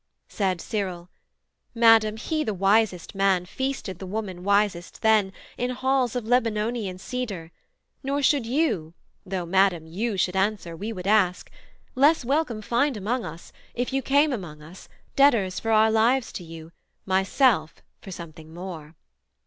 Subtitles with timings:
[0.29, 1.11] Said Cyril,
[1.75, 7.51] 'Madam, he the wisest man Feasted the woman wisest then, in halls Of Lebanonian cedar:
[8.01, 8.95] nor should you
[9.27, 11.51] (Though, Madam, you should answer, we would ask)
[11.93, 16.43] Less welcome find among us, if you came Among us, debtors for our lives to
[16.43, 16.71] you,
[17.05, 18.95] Myself for something more.'